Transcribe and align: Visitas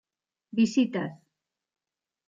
Visitas 0.59 1.05